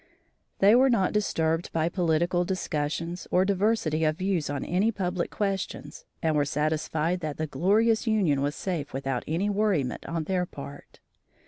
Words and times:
They 0.57 0.73
were 0.73 0.89
not 0.89 1.13
disturbed 1.13 1.71
by 1.73 1.87
political 1.87 2.43
discussions 2.43 3.27
or 3.29 3.45
diversity 3.45 4.03
of 4.03 4.17
views 4.17 4.49
on 4.49 4.65
any 4.65 4.91
public 4.91 5.29
questions 5.29 6.05
and 6.23 6.35
were 6.35 6.43
satisfied 6.43 7.19
that 7.19 7.37
the 7.37 7.45
glorious 7.45 8.07
Union 8.07 8.41
was 8.41 8.55
safe 8.55 8.93
without 8.93 9.23
any 9.27 9.47
worriment 9.47 10.03
on 10.07 10.23
their 10.23 10.47
part. 10.47 10.99